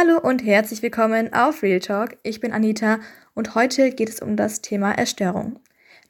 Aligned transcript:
Hallo 0.00 0.20
und 0.20 0.46
herzlich 0.46 0.80
willkommen 0.80 1.32
auf 1.32 1.64
Real 1.64 1.80
Talk. 1.80 2.18
Ich 2.22 2.38
bin 2.38 2.52
Anita 2.52 3.00
und 3.34 3.56
heute 3.56 3.90
geht 3.90 4.08
es 4.08 4.22
um 4.22 4.36
das 4.36 4.60
Thema 4.60 4.92
Erstörung. 4.92 5.58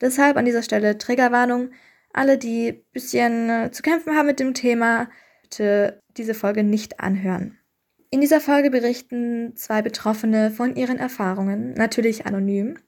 Deshalb 0.03 0.37
an 0.37 0.45
dieser 0.45 0.63
Stelle 0.63 0.99
Triggerwarnung. 0.99 1.71
Alle, 2.13 2.37
die 2.37 2.69
ein 2.69 2.83
bisschen 2.93 3.49
äh, 3.49 3.71
zu 3.71 3.81
kämpfen 3.81 4.15
haben 4.15 4.27
mit 4.27 4.41
dem 4.41 4.53
Thema, 4.53 5.09
bitte 5.41 6.03
diese 6.19 6.35
Folge 6.35 6.65
nicht 6.65 7.01
anhören. 7.01 7.57
In 8.11 8.21
dieser 8.21 8.43
Folge 8.43 8.71
berichten 8.71 9.57
zwei 9.57 9.81
Betroffene 9.81 10.51
von 10.51 10.77
ihren 10.77 10.99
Erfahrungen, 10.99 11.73
natürlich 11.73 12.27
anonym. 12.27 12.79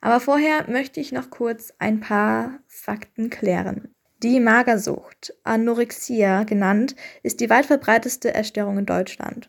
Aber 0.00 0.18
vorher 0.18 0.68
möchte 0.68 0.98
ich 0.98 1.12
noch 1.12 1.30
kurz 1.30 1.72
ein 1.78 2.00
paar 2.00 2.58
Fakten 2.66 3.30
klären. 3.30 3.94
Die 4.24 4.40
Magersucht, 4.40 5.32
Anorexia 5.44 6.42
genannt, 6.42 6.96
ist 7.22 7.38
die 7.38 7.50
weit 7.50 7.66
verbreiteste 7.66 8.34
Erstörung 8.34 8.78
in 8.78 8.86
Deutschland. 8.86 9.48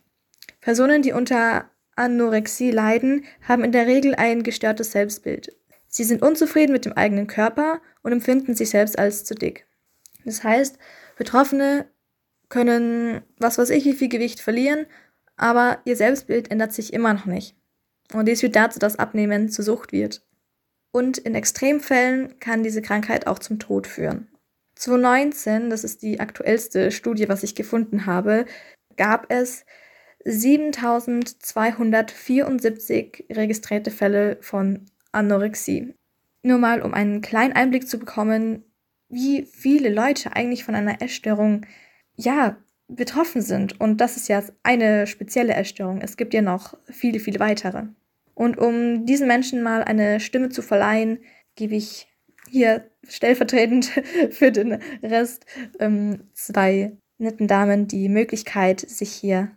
Personen, 0.62 1.02
die 1.02 1.12
unter 1.12 1.70
Anorexie 1.96 2.71
leiden, 2.71 3.25
haben 3.47 3.64
in 3.64 3.71
der 3.71 3.88
Regel 3.88 4.15
ein 4.15 4.43
gestörtes 4.43 4.92
Selbstbild. 4.92 5.56
Sie 5.88 6.04
sind 6.04 6.21
unzufrieden 6.21 6.71
mit 6.71 6.86
dem 6.86 6.93
eigenen 6.93 7.28
Körper 7.28 7.82
und 8.02 8.11
empfinden 8.11 8.56
sich 8.56 8.69
selbst 8.69 8.97
als 8.97 9.25
zu 9.25 9.36
dick. 9.36 9.68
Das 10.24 10.43
heißt, 10.43 10.78
Betroffene 11.18 11.86
können, 12.47 13.21
was 13.38 13.57
weiß 13.57 13.69
ich, 13.71 13.86
wie 13.86 13.93
viel 13.93 14.10
Gewicht 14.10 14.39
verlieren, 14.39 14.86
aber 15.36 15.79
ihr 15.86 15.96
Selbstbild 15.96 16.52
ändert 16.52 16.74
sich 16.74 16.93
immer 16.93 17.14
noch 17.14 17.25
nicht. 17.25 17.57
Und 18.14 18.28
dies 18.28 18.41
führt 18.41 18.55
dazu, 18.55 18.80
dass 18.80 19.00
Abnehmen 19.00 19.50
zur 19.50 19.66
Sucht 19.66 19.91
wird. 19.91 20.21
Und 20.91 21.18
in 21.18 21.36
Extremfällen 21.36 22.39
kann 22.39 22.64
diese 22.64 22.82
Krankheit 22.82 23.28
auch 23.28 23.39
zum 23.39 23.60
Tod 23.60 23.88
führen. 23.88 24.28
2019, 24.75 25.69
das 25.69 25.83
ist 25.83 26.02
die 26.02 26.19
aktuellste 26.19 26.91
Studie, 26.91 27.30
was 27.30 27.43
ich 27.43 27.55
gefunden 27.55 28.05
habe, 28.05 28.46
gab 28.97 29.32
es 29.32 29.66
7274 30.25 33.25
registrierte 33.31 33.92
Fälle 33.92 34.38
von 34.42 34.86
Anorexie. 35.11 35.94
Nur 36.44 36.58
mal, 36.58 36.81
um 36.81 36.94
einen 36.94 37.22
kleinen 37.22 37.53
Einblick 37.53 37.88
zu 37.88 38.00
bekommen, 38.00 38.63
wie 39.09 39.44
viele 39.44 39.89
Leute 39.89 40.36
eigentlich 40.36 40.63
von 40.63 40.75
einer 40.75 41.02
Essstörung, 41.02 41.66
ja, 42.16 42.58
betroffen 42.88 43.41
sind. 43.41 43.80
Und 43.80 44.02
das 44.02 44.17
ist 44.17 44.28
ja 44.28 44.44
eine 44.63 45.08
spezielle 45.08 45.53
Essstörung. 45.53 46.02
Es 46.02 46.17
gibt 46.17 46.33
ja 46.33 46.41
noch 46.41 46.78
viele, 46.89 47.19
viele 47.19 47.39
weitere. 47.39 47.83
Und 48.33 48.58
um 48.58 49.06
diesen 49.06 49.28
Menschen 49.28 49.63
mal 49.63 49.83
eine 49.83 50.19
Stimme 50.19 50.50
zu 50.50 50.61
verleihen, 50.61 51.19
gebe 51.56 51.75
ich 51.75 52.08
hier 52.50 52.89
stellvertretend 53.08 53.85
für 54.31 54.52
den 54.52 54.81
Rest 55.03 55.45
ähm, 55.80 56.30
zwei 56.33 56.97
netten 57.17 57.47
Damen 57.47 57.88
die 57.88 58.09
Möglichkeit, 58.09 58.81
sich 58.81 59.11
hier 59.11 59.52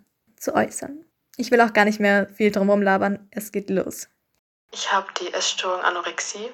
zu 0.44 0.54
äußern. 0.54 1.04
Ich 1.36 1.50
will 1.50 1.60
auch 1.60 1.72
gar 1.72 1.84
nicht 1.84 1.98
mehr 1.98 2.28
viel 2.28 2.52
drum 2.52 2.82
labern. 2.82 3.28
Es 3.32 3.50
geht 3.50 3.70
los. 3.70 4.08
Ich 4.70 4.92
habe 4.92 5.06
die 5.20 5.32
Essstörung 5.32 5.80
Anorexie 5.82 6.50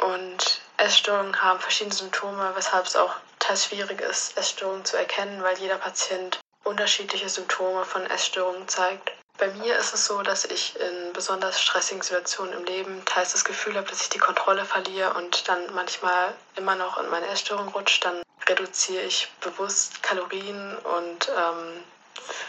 und 0.00 0.60
Essstörungen 0.76 1.40
haben 1.42 1.60
verschiedene 1.60 1.94
Symptome, 1.94 2.52
weshalb 2.54 2.86
es 2.86 2.96
auch 2.96 3.14
teils 3.38 3.66
schwierig 3.66 4.00
ist, 4.00 4.36
Essstörungen 4.36 4.84
zu 4.84 4.96
erkennen, 4.96 5.42
weil 5.42 5.58
jeder 5.58 5.76
Patient 5.76 6.40
unterschiedliche 6.64 7.28
Symptome 7.28 7.84
von 7.84 8.06
Essstörungen 8.06 8.66
zeigt. 8.68 9.12
Bei 9.36 9.48
mir 9.48 9.76
ist 9.76 9.92
es 9.92 10.06
so, 10.06 10.22
dass 10.22 10.44
ich 10.44 10.78
in 10.78 11.12
besonders 11.12 11.60
stressigen 11.60 12.02
Situationen 12.02 12.54
im 12.54 12.64
Leben 12.64 13.04
teils 13.04 13.32
das 13.32 13.44
Gefühl 13.44 13.74
habe, 13.76 13.88
dass 13.88 14.02
ich 14.02 14.08
die 14.08 14.18
Kontrolle 14.18 14.64
verliere 14.64 15.12
und 15.14 15.48
dann 15.48 15.74
manchmal 15.74 16.34
immer 16.56 16.76
noch 16.76 17.02
in 17.02 17.10
meine 17.10 17.26
Essstörung 17.26 17.68
rutscht. 17.68 18.04
Dann 18.04 18.22
reduziere 18.48 19.02
ich 19.02 19.28
bewusst 19.40 20.02
Kalorien 20.02 20.76
und 20.76 21.28
ähm, 21.36 21.82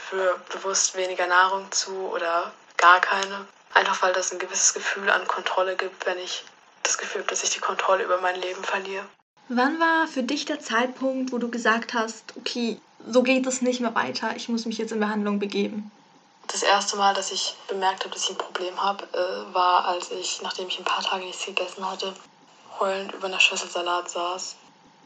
für 0.10 0.40
bewusst 0.52 0.96
weniger 0.96 1.28
Nahrung 1.28 1.72
zu 1.72 1.92
oder 2.12 2.52
gar 2.78 3.00
keine. 3.00 3.48
Einfach 3.74 4.02
weil 4.02 4.14
das 4.14 4.32
ein 4.32 4.40
gewisses 4.40 4.74
Gefühl 4.74 5.10
an 5.10 5.28
Kontrolle 5.28 5.76
gibt, 5.76 6.06
wenn 6.06 6.18
ich 6.20 6.44
das 6.84 6.98
Gefühl 6.98 7.22
habe, 7.22 7.30
dass 7.30 7.44
ich 7.44 7.50
die 7.50 7.60
Kontrolle 7.60 8.04
über 8.04 8.22
mein 8.22 8.40
Leben 8.40 8.64
verliere. 8.64 9.06
Wann 9.50 9.80
war 9.80 10.08
für 10.08 10.24
dich 10.24 10.46
der 10.46 10.60
Zeitpunkt, 10.60 11.32
wo 11.32 11.38
du 11.38 11.50
gesagt 11.50 11.94
hast, 11.94 12.24
okay, 12.38 12.80
so 13.08 13.22
geht 13.22 13.46
es 13.46 13.62
nicht 13.62 13.80
mehr 13.80 13.94
weiter, 13.94 14.36
ich 14.36 14.50
muss 14.50 14.66
mich 14.66 14.78
jetzt 14.78 14.92
in 14.92 15.00
Behandlung 15.00 15.40
begeben? 15.40 15.92
Das 16.48 16.64
erste 16.64 16.98
Mal, 16.98 17.14
dass 17.14 17.32
ich 17.32 17.56
bemerkt 17.68 18.04
habe, 18.04 18.14
dass 18.14 18.24
ich 18.24 18.32
ein 18.32 18.38
Problem 18.38 18.82
habe, 18.82 19.04
äh, 19.14 19.54
war, 19.54 19.86
als 19.86 20.12
ich, 20.12 20.42
nachdem 20.42 20.68
ich 20.68 20.80
ein 20.80 20.86
paar 20.86 21.04
Tage 21.04 21.26
nichts 21.26 21.46
gegessen 21.46 21.90
hatte, 21.90 22.14
heulend 22.80 23.14
über 23.14 23.28
einer 23.28 23.40
Schüssel 23.40 23.70
Salat 23.70 24.10
saß. 24.10 24.56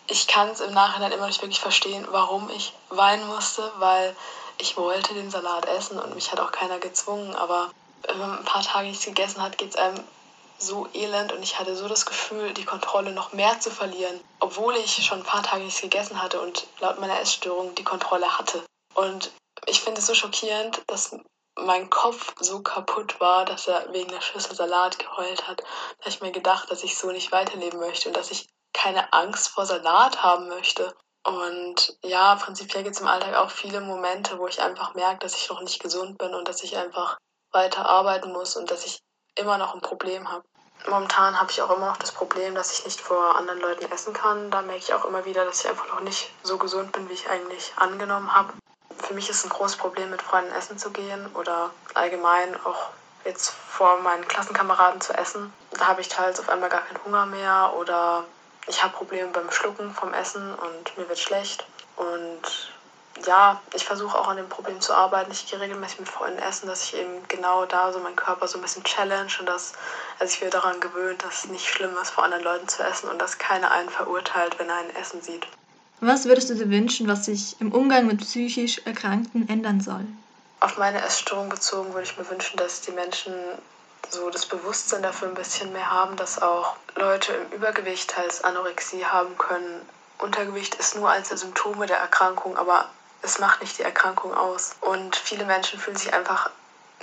Ich 0.08 0.28
kann 0.28 0.50
es 0.50 0.60
im 0.60 0.74
Nachhinein 0.74 1.12
immer 1.12 1.28
nicht 1.28 1.42
wirklich 1.42 1.60
verstehen, 1.60 2.08
warum 2.12 2.50
ich 2.50 2.74
weinen 2.90 3.28
musste, 3.28 3.72
weil 3.78 4.16
ich 4.60 4.78
wollte 4.78 5.14
den 5.14 5.32
Salat 5.32 5.66
essen 5.66 5.98
und 5.98 6.16
mich 6.16 6.32
hat 6.32 6.40
auch 6.40 6.52
keiner 6.52 6.80
gezwungen, 6.80 7.34
aber 7.36 7.72
wenn 8.04 8.18
man 8.20 8.40
ein 8.40 8.46
paar 8.46 8.62
Tage 8.62 8.88
nichts 8.88 9.06
gegessen 9.06 9.42
hat, 9.42 9.58
geht 9.58 9.70
es 9.70 9.76
einem 9.76 10.04
so 10.58 10.88
elend 10.94 11.32
und 11.32 11.42
ich 11.42 11.58
hatte 11.58 11.76
so 11.76 11.88
das 11.88 12.06
Gefühl, 12.06 12.54
die 12.54 12.66
Kontrolle 12.66 13.14
noch 13.14 13.32
mehr 13.32 13.60
zu 13.60 13.72
verlieren, 13.72 14.20
obwohl 14.40 14.76
ich 14.76 15.06
schon 15.06 15.20
ein 15.20 15.26
paar 15.26 15.44
Tage 15.44 15.64
nichts 15.64 15.82
gegessen 15.82 16.22
hatte 16.22 16.42
und 16.42 16.68
laut 16.80 17.00
meiner 17.00 17.20
Essstörung 17.20 17.74
die 17.76 17.84
Kontrolle 17.84 18.38
hatte. 18.38 18.64
Und 18.94 19.32
ich 19.66 19.80
finde 19.80 20.02
es 20.02 20.08
so 20.08 20.14
schockierend, 20.14 20.82
dass 20.88 21.16
mein 21.58 21.90
Kopf 21.90 22.34
so 22.40 22.62
kaputt 22.62 23.20
war, 23.20 23.46
dass 23.46 23.68
er 23.68 23.92
wegen 23.94 24.10
der 24.10 24.22
Schüssel 24.22 24.56
Salat 24.56 25.00
geheult 25.00 25.48
hat. 25.48 25.62
Da 25.62 26.00
habe 26.02 26.10
ich 26.10 26.22
mir 26.22 26.32
gedacht, 26.32 26.70
dass 26.72 26.84
ich 26.84 26.98
so 26.98 27.12
nicht 27.12 27.32
weiterleben 27.32 27.80
möchte 27.80 28.10
und 28.10 28.18
dass 28.18 28.32
ich 28.32 28.48
keine 28.74 29.12
Angst 29.14 29.50
vor 29.50 29.66
Salat 29.66 30.22
haben 30.24 30.48
möchte. 30.48 30.94
Und 31.24 31.98
ja, 32.04 32.36
prinzipiell 32.36 32.84
gibt 32.84 32.96
es 32.96 33.02
im 33.02 33.08
Alltag 33.08 33.36
auch 33.36 33.50
viele 33.50 33.82
Momente, 33.82 34.40
wo 34.40 34.48
ich 34.48 34.62
einfach 34.62 34.94
merke, 34.94 35.20
dass 35.20 35.36
ich 35.36 35.50
noch 35.50 35.62
nicht 35.62 35.82
gesund 35.82 36.18
bin 36.18 36.34
und 36.34 36.48
dass 36.48 36.64
ich 36.64 36.78
einfach 36.78 37.18
weiter 37.52 37.86
arbeiten 37.88 38.32
muss 38.32 38.56
und 38.56 38.72
dass 38.72 38.86
ich 38.86 39.00
immer 39.36 39.58
noch 39.58 39.74
ein 39.74 39.82
Problem 39.82 40.32
habe. 40.32 40.44
Momentan 40.88 41.40
habe 41.40 41.52
ich 41.52 41.62
auch 41.62 41.76
immer 41.76 41.88
noch 41.88 41.98
das 41.98 42.14
Problem, 42.14 42.56
dass 42.56 42.72
ich 42.72 42.86
nicht 42.86 43.02
vor 43.02 43.36
anderen 43.36 43.60
Leuten 43.60 43.92
essen 43.92 44.14
kann. 44.14 44.50
Da 44.50 44.62
merke 44.62 44.80
ich 44.80 44.94
auch 44.94 45.06
immer 45.06 45.26
wieder, 45.26 45.44
dass 45.44 45.62
ich 45.62 45.70
einfach 45.70 45.90
noch 45.90 46.00
nicht 46.00 46.32
so 46.42 46.58
gesund 46.58 46.94
bin, 46.94 47.10
wie 47.10 47.14
ich 47.14 47.30
eigentlich 47.30 47.74
angenommen 47.76 48.34
habe. 48.34 48.54
Für 48.98 49.14
mich 49.14 49.30
ist 49.30 49.46
ein 49.46 49.50
großes 49.50 49.78
Problem, 49.78 50.10
mit 50.10 50.22
Freunden 50.22 50.54
essen 50.54 50.78
zu 50.78 50.92
gehen 50.92 51.28
oder 51.36 51.72
allgemein 51.96 52.56
auch 52.66 52.90
jetzt 53.26 53.50
vor 53.50 53.98
meinen 54.00 54.28
Klassenkameraden 54.28 55.02
zu 55.02 55.14
essen. 55.14 55.54
Da 55.72 55.88
habe 55.88 56.02
ich 56.02 56.08
teils 56.08 56.40
auf 56.40 56.50
einmal 56.50 56.70
gar 56.70 56.82
keinen 56.82 57.04
Hunger 57.04 57.26
mehr 57.26 57.74
oder 57.78 58.26
ich 58.70 58.84
habe 58.84 58.96
Probleme 58.96 59.28
beim 59.30 59.52
Schlucken 59.52 59.94
vom 59.94 60.14
Essen 60.14 60.54
und 60.54 60.98
mir 60.98 61.10
wird 61.10 61.20
schlecht. 61.20 61.66
Und 61.98 62.72
ja, 63.26 63.60
ich 63.74 63.84
versuche 63.84 64.18
auch 64.18 64.28
an 64.28 64.38
dem 64.38 64.48
Problem 64.48 64.80
zu 64.80 64.94
arbeiten. 64.94 65.32
Ich 65.32 65.50
gehe 65.50 65.60
regelmäßig 65.60 66.02
mit 66.02 66.10
Freunden 66.10 66.40
essen, 66.40 66.68
dass 66.68 66.84
ich 66.84 66.96
eben 66.96 67.28
genau 67.28 67.66
da 67.66 67.92
so 67.92 68.00
meinen 68.00 68.16
Körper 68.16 68.48
so 68.48 68.58
ein 68.58 68.62
bisschen 68.62 68.84
challenge 68.84 69.32
und 69.40 69.48
dass 69.48 69.74
also 70.20 70.34
ich 70.34 70.42
werde 70.42 70.58
daran 70.58 70.80
gewöhnt, 70.80 71.24
dass 71.24 71.46
es 71.46 71.50
nicht 71.50 71.68
schlimm 71.68 71.92
ist, 72.02 72.12
vor 72.12 72.24
anderen 72.24 72.44
Leuten 72.44 72.68
zu 72.68 72.84
essen 72.84 73.10
und 73.10 73.20
dass 73.20 73.40
keiner 73.40 73.72
einen 73.72 73.90
verurteilt, 73.90 74.58
wenn 74.60 74.70
er 74.70 74.78
ein 74.78 74.96
Essen 74.96 75.22
sieht. 75.22 75.48
Was 76.00 76.26
würdest 76.26 76.50
du 76.50 76.54
dir 76.54 76.70
wünschen, 76.70 77.08
was 77.10 77.26
sich 77.26 77.60
im 77.60 77.74
Umgang 77.74 78.06
mit 78.08 78.22
psychisch 78.22 78.80
Erkrankten 78.86 79.50
ändern 79.50 79.82
soll? 79.82 80.06
Auf 80.62 80.78
meine 80.78 81.04
Essstörung 81.04 81.50
bezogen 81.50 81.94
würde 81.94 82.08
ich 82.08 82.18
mir 82.18 82.30
wünschen, 82.30 82.58
dass 82.58 82.82
die 82.82 82.92
Menschen 82.92 83.34
so 84.10 84.30
das 84.30 84.46
Bewusstsein 84.46 85.04
dafür 85.04 85.28
ein 85.28 85.36
bisschen 85.36 85.72
mehr 85.74 85.90
haben, 85.90 86.16
dass 86.16 86.42
auch 86.42 86.76
Leute 86.96 87.34
im 87.34 87.52
Übergewicht 87.52 88.18
als 88.18 88.44
Anorexie 88.44 89.06
haben 89.06 89.38
können. 89.38 89.88
Untergewicht 90.18 90.76
ist 90.76 90.96
nur 90.96 91.10
eines 91.10 91.30
der 91.30 91.38
Symptome 91.38 91.86
der 91.86 91.98
Erkrankung, 91.98 92.58
aber 92.58 92.90
es 93.22 93.40
macht 93.40 93.62
nicht 93.62 93.78
die 93.78 93.84
Erkrankung 93.84 94.34
aus. 94.34 94.76
Und 94.82 95.16
viele 95.16 95.46
Menschen 95.46 95.80
fühlen 95.80 95.98
sich 95.98 96.14
einfach 96.14 96.50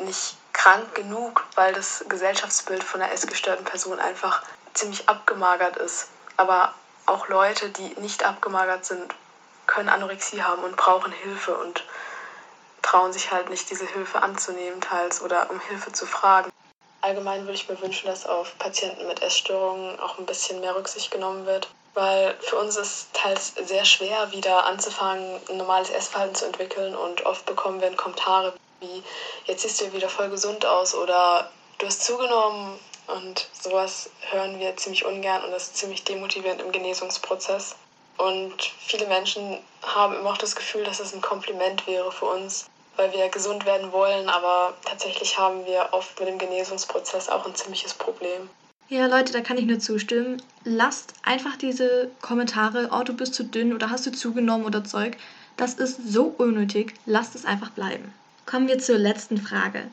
nicht 0.03 0.37
krank 0.53 0.95
genug, 0.95 1.45
weil 1.55 1.73
das 1.73 2.05
Gesellschaftsbild 2.09 2.83
von 2.83 3.01
einer 3.01 3.13
essgestörten 3.13 3.65
Person 3.65 4.01
einfach 4.01 4.43
ziemlich 4.75 5.09
abgemagert 5.09 5.77
ist. 5.77 6.09
Aber 6.37 6.75
auch 7.07 7.29
Leute, 7.29 7.71
die 7.71 7.95
nicht 8.01 8.25
abgemagert 8.25 8.85
sind, 8.85 9.15
können 9.67 9.89
Anorexie 9.89 10.43
haben 10.43 10.63
und 10.65 10.77
brauchen 10.77 11.13
Hilfe 11.13 11.57
und 11.57 11.85
trauen 12.83 13.13
sich 13.13 13.33
halt 13.33 13.49
nicht, 13.51 13.69
diese 13.71 13.87
Hilfe 13.87 14.23
anzunehmen 14.23 14.81
teils 14.81 15.21
oder 15.23 15.51
um 15.51 15.61
Hilfe 15.61 15.93
zu 15.93 16.07
fragen. 16.07 16.51
Allgemein 17.07 17.43
würde 17.43 17.55
ich 17.55 17.69
mir 17.69 17.81
wünschen, 17.81 18.09
dass 18.09 18.27
auf 18.27 18.59
Patienten 18.59 19.07
mit 19.07 19.23
Essstörungen 19.23 20.01
auch 20.01 20.19
ein 20.19 20.27
bisschen 20.27 20.59
mehr 20.59 20.75
Rücksicht 20.75 21.13
genommen 21.13 21.47
wird, 21.47 21.69
weil 21.95 22.35
für 22.41 22.57
uns 22.57 22.77
ist 22.77 23.13
teils 23.13 23.55
sehr 23.65 23.85
schwer, 23.85 24.33
wieder 24.33 24.65
anzufangen, 24.65 25.41
ein 25.49 25.57
normales 25.57 25.89
Essverhalten 25.91 26.35
zu 26.35 26.47
entwickeln. 26.47 26.97
Und 26.97 27.25
oft 27.25 27.47
bekommen 27.47 27.81
wir 27.81 27.95
Kommentare 27.95 28.55
wie, 28.81 29.05
jetzt 29.45 29.63
siehst 29.63 29.81
du 29.81 29.93
wieder 29.93 30.09
voll 30.09 30.31
gesund 30.31 30.67
aus 30.67 30.97
oder 30.97 31.49
du 31.79 31.87
hast 31.87 32.05
zugenommen. 32.05 32.77
Und 33.07 33.47
sowas 33.53 34.11
hören 34.33 34.59
wir 34.59 34.77
ziemlich 34.77 35.05
ungern 35.05 35.45
und 35.45 35.53
das 35.53 35.69
ist 35.69 35.77
ziemlich 35.77 36.03
demotivierend 36.03 36.61
im 36.61 36.73
Genesungsprozess. 36.73 37.77
Und 38.17 38.61
viele 38.81 39.07
Menschen 39.07 39.63
haben 39.83 40.17
immer 40.17 40.31
auch 40.31 40.39
das 40.39 40.57
Gefühl, 40.57 40.83
dass 40.83 40.99
es 40.99 41.15
ein 41.15 41.21
Kompliment 41.21 41.87
wäre 41.87 42.11
für 42.11 42.25
uns, 42.25 42.67
weil 42.97 43.13
wir 43.13 43.29
gesund 43.29 43.67
werden 43.67 43.93
wollen, 43.93 44.29
aber 44.29 44.75
tatsächlich 44.85 45.39
haben 45.39 45.65
wir 45.67 45.89
oft 45.93 46.19
mit 46.19 46.29
dem 46.29 46.39
Genesungsprozess 46.39 47.29
auch 47.29 47.47
ein 47.47 47.55
ziemliches 47.55 47.95
Problem. 47.95 48.49
Ja, 48.89 49.07
Leute, 49.07 49.33
da 49.33 49.41
kann 49.41 49.59
ich 49.59 49.67
nur 49.67 49.81
zustimmen. 49.81 50.41
Lasst 50.63 51.15
einfach 51.25 51.57
diese 51.57 52.11
Kommentare, 52.23 52.91
oh, 52.93 53.03
du 53.03 53.15
bist 53.15 53.35
zu 53.35 53.43
dünn 53.43 53.75
oder 53.75 53.91
hast 53.91 54.07
du 54.07 54.13
zugenommen 54.13 54.65
oder 54.65 54.85
Zeug. 54.85 55.17
Das 55.57 55.75
ist 55.75 56.09
so 56.09 56.35
unnötig. 56.39 56.95
Lasst 57.05 57.35
es 57.35 57.45
einfach 57.45 57.71
bleiben. 57.71 58.15
Kommen 58.45 58.69
wir 58.69 58.79
zur 58.79 58.99
letzten 58.99 59.39
Frage. 59.39 59.91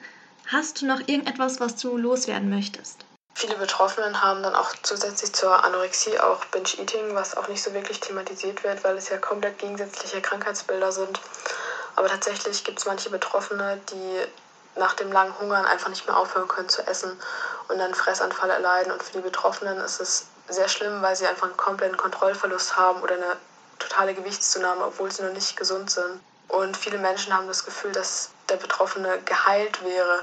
Hast 0.47 0.81
du 0.81 0.85
noch 0.85 0.99
irgendetwas, 1.07 1.59
was 1.59 1.77
du 1.77 1.97
loswerden 1.97 2.49
möchtest? 2.49 3.05
Viele 3.33 3.55
Betroffenen 3.55 4.21
haben 4.21 4.43
dann 4.43 4.53
auch 4.53 4.75
zusätzlich 4.83 5.33
zur 5.33 5.65
Anorexie 5.65 6.19
auch 6.19 6.45
Binge-Eating, 6.45 7.15
was 7.15 7.35
auch 7.35 7.47
nicht 7.47 7.63
so 7.63 7.73
wirklich 7.73 7.99
thematisiert 7.99 8.63
wird, 8.63 8.83
weil 8.83 8.95
es 8.95 9.09
ja 9.09 9.17
komplett 9.17 9.57
gegensätzliche 9.57 10.21
Krankheitsbilder 10.21 10.91
sind. 10.91 11.19
Aber 11.95 12.07
tatsächlich 12.07 12.63
gibt 12.63 12.79
es 12.79 12.85
manche 12.85 13.09
Betroffene, 13.09 13.79
die 13.91 14.27
nach 14.75 14.93
dem 14.93 15.11
langen 15.11 15.37
Hungern 15.39 15.65
einfach 15.65 15.89
nicht 15.89 16.07
mehr 16.07 16.17
aufhören 16.17 16.47
können 16.47 16.69
zu 16.69 16.85
essen 16.87 17.19
und 17.67 17.77
dann 17.77 17.93
Fressanfall 17.93 18.49
erleiden. 18.49 18.91
Und 18.91 19.03
für 19.03 19.13
die 19.13 19.21
Betroffenen 19.21 19.77
ist 19.79 19.99
es 19.99 20.25
sehr 20.47 20.67
schlimm, 20.67 21.01
weil 21.01 21.15
sie 21.15 21.27
einfach 21.27 21.47
einen 21.47 21.57
kompletten 21.57 21.97
Kontrollverlust 21.97 22.75
haben 22.75 23.01
oder 23.01 23.15
eine 23.15 23.37
totale 23.79 24.13
Gewichtszunahme, 24.13 24.85
obwohl 24.85 25.11
sie 25.11 25.23
noch 25.23 25.33
nicht 25.33 25.55
gesund 25.55 25.91
sind. 25.91 26.19
Und 26.47 26.77
viele 26.77 26.97
Menschen 26.97 27.35
haben 27.35 27.47
das 27.47 27.65
Gefühl, 27.65 27.91
dass 27.91 28.29
der 28.49 28.57
Betroffene 28.57 29.19
geheilt 29.21 29.83
wäre, 29.83 30.21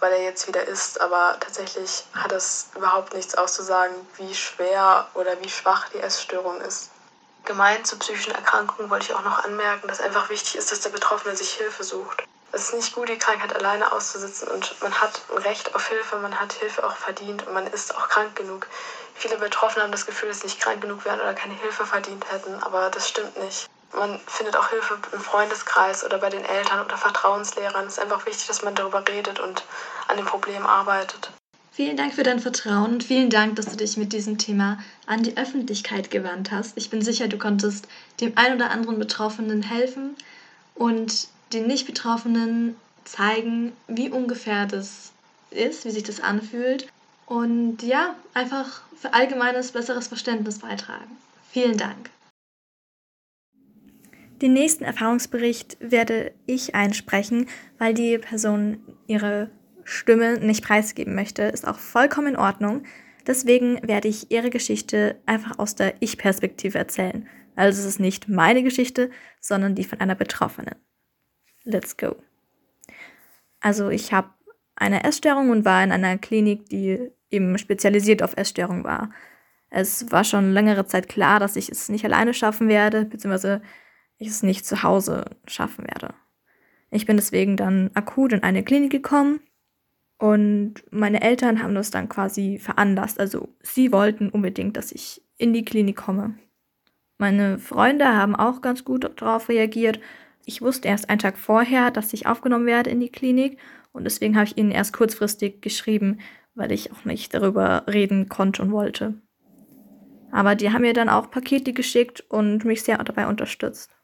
weil 0.00 0.12
er 0.12 0.22
jetzt 0.22 0.46
wieder 0.48 0.66
isst. 0.66 1.00
Aber 1.00 1.36
tatsächlich 1.40 2.04
hat 2.14 2.32
es 2.32 2.68
überhaupt 2.74 3.14
nichts 3.14 3.34
auszusagen, 3.34 3.94
wie 4.16 4.34
schwer 4.34 5.06
oder 5.14 5.40
wie 5.40 5.48
schwach 5.48 5.88
die 5.90 6.00
Essstörung 6.00 6.60
ist. 6.62 6.90
Gemein 7.50 7.84
zu 7.84 7.98
psychischen 7.98 8.32
Erkrankungen 8.32 8.90
wollte 8.90 9.06
ich 9.06 9.14
auch 9.16 9.24
noch 9.24 9.42
anmerken, 9.42 9.88
dass 9.88 10.00
einfach 10.00 10.28
wichtig 10.28 10.54
ist, 10.54 10.70
dass 10.70 10.82
der 10.82 10.90
Betroffene 10.90 11.34
sich 11.34 11.50
Hilfe 11.54 11.82
sucht. 11.82 12.22
Es 12.52 12.66
ist 12.66 12.74
nicht 12.74 12.94
gut, 12.94 13.08
die 13.08 13.18
Krankheit 13.18 13.56
alleine 13.56 13.90
auszusitzen 13.90 14.46
und 14.46 14.80
man 14.80 14.94
hat 15.00 15.20
ein 15.28 15.38
Recht 15.38 15.74
auf 15.74 15.88
Hilfe, 15.88 16.18
man 16.18 16.38
hat 16.38 16.52
Hilfe 16.52 16.86
auch 16.86 16.94
verdient 16.94 17.44
und 17.48 17.54
man 17.54 17.66
ist 17.66 17.96
auch 17.96 18.08
krank 18.08 18.36
genug. 18.36 18.68
Viele 19.16 19.36
Betroffene 19.36 19.82
haben 19.82 19.90
das 19.90 20.06
Gefühl, 20.06 20.28
dass 20.28 20.42
sie 20.42 20.46
nicht 20.46 20.60
krank 20.60 20.80
genug 20.80 21.04
wären 21.04 21.20
oder 21.20 21.34
keine 21.34 21.54
Hilfe 21.54 21.84
verdient 21.84 22.24
hätten, 22.30 22.54
aber 22.62 22.88
das 22.88 23.08
stimmt 23.08 23.36
nicht. 23.38 23.66
Man 23.94 24.20
findet 24.28 24.56
auch 24.56 24.68
Hilfe 24.68 24.96
im 25.10 25.20
Freundeskreis 25.20 26.04
oder 26.04 26.18
bei 26.18 26.30
den 26.30 26.44
Eltern 26.44 26.84
oder 26.84 26.96
Vertrauenslehrern. 26.96 27.84
Es 27.88 27.94
ist 27.94 27.98
einfach 27.98 28.26
wichtig, 28.26 28.46
dass 28.46 28.62
man 28.62 28.76
darüber 28.76 29.02
redet 29.08 29.40
und 29.40 29.64
an 30.06 30.16
dem 30.16 30.26
Problem 30.26 30.64
arbeitet. 30.68 31.32
Vielen 31.72 31.96
Dank 31.96 32.12
für 32.12 32.24
dein 32.24 32.40
Vertrauen 32.40 32.92
und 32.94 33.04
vielen 33.04 33.30
Dank, 33.30 33.54
dass 33.56 33.66
du 33.66 33.76
dich 33.76 33.96
mit 33.96 34.12
diesem 34.12 34.38
Thema 34.38 34.78
an 35.06 35.22
die 35.22 35.36
Öffentlichkeit 35.36 36.10
gewandt 36.10 36.50
hast. 36.50 36.76
Ich 36.76 36.90
bin 36.90 37.00
sicher, 37.00 37.28
du 37.28 37.38
konntest 37.38 37.86
dem 38.20 38.32
ein 38.34 38.54
oder 38.54 38.70
anderen 38.70 38.98
Betroffenen 38.98 39.62
helfen 39.62 40.16
und 40.74 41.28
den 41.52 41.68
Nicht-Betroffenen 41.68 42.74
zeigen, 43.04 43.72
wie 43.86 44.10
ungefähr 44.10 44.66
das 44.66 45.12
ist, 45.50 45.84
wie 45.84 45.90
sich 45.90 46.02
das 46.02 46.20
anfühlt 46.20 46.88
und 47.26 47.82
ja, 47.84 48.16
einfach 48.34 48.82
für 48.96 49.14
allgemeines, 49.14 49.70
besseres 49.70 50.08
Verständnis 50.08 50.58
beitragen. 50.58 51.16
Vielen 51.52 51.76
Dank. 51.76 52.10
Den 54.42 54.54
nächsten 54.54 54.84
Erfahrungsbericht 54.84 55.76
werde 55.80 56.32
ich 56.46 56.74
einsprechen, 56.74 57.46
weil 57.78 57.94
die 57.94 58.18
Person 58.18 58.80
ihre 59.06 59.50
Stimme 59.90 60.38
nicht 60.38 60.64
preisgeben 60.64 61.14
möchte. 61.14 61.42
Ist 61.42 61.66
auch 61.66 61.78
vollkommen 61.78 62.28
in 62.28 62.36
Ordnung. 62.36 62.84
Deswegen 63.26 63.86
werde 63.86 64.08
ich 64.08 64.30
ihre 64.30 64.50
Geschichte 64.50 65.20
einfach 65.26 65.58
aus 65.58 65.74
der 65.74 65.94
Ich-Perspektive 66.00 66.78
erzählen. 66.78 67.28
Also 67.56 67.80
es 67.80 67.86
ist 67.86 68.00
nicht 68.00 68.28
meine 68.28 68.62
Geschichte, 68.62 69.10
sondern 69.40 69.74
die 69.74 69.84
von 69.84 70.00
einer 70.00 70.14
Betroffenen. 70.14 70.76
Let's 71.64 71.96
go. 71.96 72.16
Also 73.60 73.90
ich 73.90 74.12
habe 74.12 74.30
eine 74.76 75.04
Essstörung 75.04 75.50
und 75.50 75.64
war 75.64 75.82
in 75.82 75.92
einer 75.92 76.16
Klinik, 76.18 76.68
die 76.70 77.10
eben 77.30 77.58
spezialisiert 77.58 78.22
auf 78.22 78.36
Essstörung 78.36 78.84
war. 78.84 79.10
Es 79.68 80.10
war 80.10 80.24
schon 80.24 80.52
längere 80.52 80.86
Zeit 80.86 81.08
klar, 81.08 81.40
dass 81.40 81.56
ich 81.56 81.68
es 81.68 81.88
nicht 81.88 82.04
alleine 82.04 82.32
schaffen 82.32 82.68
werde, 82.68 83.04
beziehungsweise 83.04 83.60
ich 84.18 84.28
es 84.28 84.42
nicht 84.42 84.64
zu 84.64 84.82
Hause 84.82 85.24
schaffen 85.46 85.84
werde. 85.86 86.14
Ich 86.90 87.06
bin 87.06 87.16
deswegen 87.16 87.56
dann 87.56 87.90
akut 87.94 88.32
in 88.32 88.42
eine 88.42 88.62
Klinik 88.62 88.90
gekommen 88.90 89.40
und 90.20 90.74
meine 90.90 91.22
Eltern 91.22 91.62
haben 91.62 91.74
das 91.74 91.90
dann 91.90 92.10
quasi 92.10 92.58
veranlasst. 92.58 93.18
Also 93.18 93.48
sie 93.62 93.90
wollten 93.90 94.28
unbedingt, 94.28 94.76
dass 94.76 94.92
ich 94.92 95.22
in 95.38 95.54
die 95.54 95.64
Klinik 95.64 95.96
komme. 95.96 96.34
Meine 97.16 97.58
Freunde 97.58 98.06
haben 98.06 98.36
auch 98.36 98.60
ganz 98.60 98.84
gut 98.84 99.10
darauf 99.16 99.48
reagiert. 99.48 99.98
Ich 100.44 100.60
wusste 100.60 100.88
erst 100.88 101.08
einen 101.08 101.20
Tag 101.20 101.38
vorher, 101.38 101.90
dass 101.90 102.12
ich 102.12 102.26
aufgenommen 102.26 102.66
werde 102.66 102.90
in 102.90 103.00
die 103.00 103.08
Klinik 103.08 103.56
und 103.92 104.04
deswegen 104.04 104.36
habe 104.36 104.44
ich 104.44 104.58
ihnen 104.58 104.70
erst 104.70 104.92
kurzfristig 104.92 105.62
geschrieben, 105.62 106.18
weil 106.54 106.70
ich 106.70 106.92
auch 106.92 107.06
nicht 107.06 107.32
darüber 107.32 107.84
reden 107.90 108.28
konnte 108.28 108.60
und 108.60 108.72
wollte. 108.72 109.14
Aber 110.30 110.54
die 110.54 110.70
haben 110.70 110.82
mir 110.82 110.92
dann 110.92 111.08
auch 111.08 111.30
Pakete 111.30 111.72
geschickt 111.72 112.24
und 112.28 112.66
mich 112.66 112.82
sehr 112.82 113.02
dabei 113.02 113.26
unterstützt. 113.26 113.96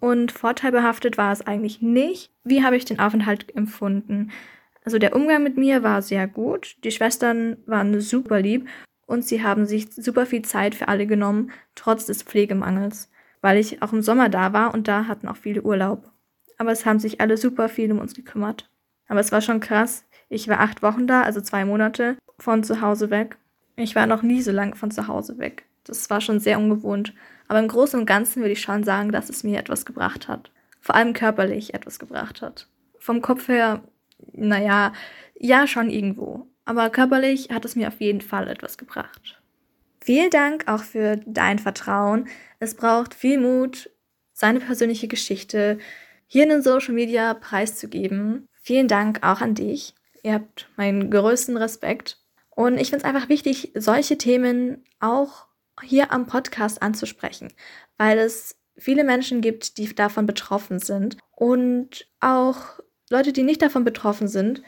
Und 0.00 0.32
vorteilbehaftet 0.32 1.18
war 1.18 1.30
es 1.30 1.46
eigentlich 1.46 1.82
nicht. 1.82 2.32
Wie 2.42 2.64
habe 2.64 2.76
ich 2.76 2.86
den 2.86 3.00
Aufenthalt 3.00 3.54
empfunden? 3.54 4.30
Also 4.88 4.98
der 4.98 5.14
Umgang 5.14 5.42
mit 5.42 5.58
mir 5.58 5.82
war 5.82 6.00
sehr 6.00 6.26
gut. 6.26 6.78
Die 6.82 6.90
Schwestern 6.90 7.58
waren 7.66 8.00
super 8.00 8.40
lieb 8.40 8.66
und 9.04 9.22
sie 9.22 9.42
haben 9.42 9.66
sich 9.66 9.92
super 9.92 10.24
viel 10.24 10.40
Zeit 10.40 10.74
für 10.74 10.88
alle 10.88 11.06
genommen, 11.06 11.50
trotz 11.74 12.06
des 12.06 12.22
Pflegemangels, 12.22 13.10
weil 13.42 13.58
ich 13.58 13.82
auch 13.82 13.92
im 13.92 14.00
Sommer 14.00 14.30
da 14.30 14.54
war 14.54 14.72
und 14.72 14.88
da 14.88 15.06
hatten 15.06 15.28
auch 15.28 15.36
viele 15.36 15.60
Urlaub. 15.60 16.10
Aber 16.56 16.72
es 16.72 16.86
haben 16.86 17.00
sich 17.00 17.20
alle 17.20 17.36
super 17.36 17.68
viel 17.68 17.92
um 17.92 17.98
uns 17.98 18.14
gekümmert. 18.14 18.70
Aber 19.08 19.20
es 19.20 19.30
war 19.30 19.42
schon 19.42 19.60
krass. 19.60 20.06
Ich 20.30 20.48
war 20.48 20.60
acht 20.60 20.82
Wochen 20.82 21.06
da, 21.06 21.20
also 21.20 21.42
zwei 21.42 21.66
Monate 21.66 22.16
von 22.38 22.64
zu 22.64 22.80
Hause 22.80 23.10
weg. 23.10 23.36
Ich 23.76 23.94
war 23.94 24.06
noch 24.06 24.22
nie 24.22 24.40
so 24.40 24.52
lange 24.52 24.74
von 24.74 24.90
zu 24.90 25.06
Hause 25.06 25.36
weg. 25.36 25.66
Das 25.84 26.08
war 26.08 26.22
schon 26.22 26.40
sehr 26.40 26.58
ungewohnt. 26.58 27.12
Aber 27.46 27.58
im 27.58 27.68
Großen 27.68 28.00
und 28.00 28.06
Ganzen 28.06 28.40
würde 28.40 28.52
ich 28.52 28.62
schon 28.62 28.84
sagen, 28.84 29.12
dass 29.12 29.28
es 29.28 29.44
mir 29.44 29.58
etwas 29.58 29.84
gebracht 29.84 30.28
hat. 30.28 30.50
Vor 30.80 30.94
allem 30.94 31.12
körperlich 31.12 31.74
etwas 31.74 31.98
gebracht 31.98 32.40
hat. 32.40 32.68
Vom 32.98 33.20
Kopf 33.20 33.48
her, 33.48 33.82
naja, 34.32 34.92
ja, 35.38 35.66
schon 35.66 35.90
irgendwo. 35.90 36.46
Aber 36.64 36.90
körperlich 36.90 37.48
hat 37.50 37.64
es 37.64 37.76
mir 37.76 37.88
auf 37.88 38.00
jeden 38.00 38.20
Fall 38.20 38.48
etwas 38.48 38.76
gebracht. 38.76 39.40
Vielen 40.00 40.30
Dank 40.30 40.68
auch 40.68 40.82
für 40.82 41.20
dein 41.26 41.58
Vertrauen. 41.58 42.28
Es 42.60 42.74
braucht 42.74 43.14
viel 43.14 43.38
Mut, 43.38 43.90
seine 44.32 44.60
persönliche 44.60 45.08
Geschichte 45.08 45.78
hier 46.26 46.44
in 46.44 46.50
den 46.50 46.62
Social 46.62 46.94
Media 46.94 47.34
preiszugeben. 47.34 48.48
Vielen 48.60 48.88
Dank 48.88 49.22
auch 49.22 49.40
an 49.40 49.54
dich. 49.54 49.94
Ihr 50.22 50.34
habt 50.34 50.68
meinen 50.76 51.10
größten 51.10 51.56
Respekt. 51.56 52.18
Und 52.50 52.78
ich 52.78 52.90
finde 52.90 53.04
es 53.04 53.14
einfach 53.14 53.28
wichtig, 53.28 53.72
solche 53.74 54.18
Themen 54.18 54.84
auch 55.00 55.46
hier 55.82 56.12
am 56.12 56.26
Podcast 56.26 56.82
anzusprechen, 56.82 57.52
weil 57.96 58.18
es 58.18 58.56
viele 58.76 59.04
Menschen 59.04 59.40
gibt, 59.40 59.78
die 59.78 59.94
davon 59.94 60.26
betroffen 60.26 60.78
sind 60.78 61.16
und 61.36 62.08
auch 62.20 62.80
Leute, 63.10 63.32
die 63.32 63.42
nicht 63.42 63.62
davon 63.62 63.84
betroffen 63.84 64.28
sind, 64.28 64.62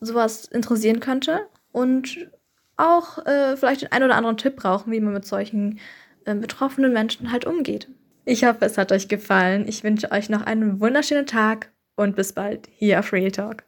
sowas 0.00 0.46
interessieren 0.46 1.00
könnte 1.00 1.46
und 1.72 2.30
auch 2.76 3.24
äh, 3.26 3.56
vielleicht 3.56 3.82
den 3.82 3.92
einen 3.92 4.04
oder 4.04 4.16
anderen 4.16 4.36
Tipp 4.36 4.56
brauchen, 4.56 4.92
wie 4.92 5.00
man 5.00 5.14
mit 5.14 5.24
solchen 5.24 5.78
äh, 6.24 6.34
betroffenen 6.34 6.92
Menschen 6.92 7.32
halt 7.32 7.46
umgeht. 7.46 7.88
Ich 8.24 8.44
hoffe, 8.44 8.64
es 8.64 8.76
hat 8.76 8.92
euch 8.92 9.08
gefallen. 9.08 9.66
Ich 9.68 9.84
wünsche 9.84 10.10
euch 10.10 10.28
noch 10.28 10.42
einen 10.42 10.80
wunderschönen 10.80 11.26
Tag 11.26 11.72
und 11.94 12.16
bis 12.16 12.32
bald 12.32 12.68
hier 12.72 12.98
auf 12.98 13.12
Real 13.12 13.30
Talk. 13.30 13.64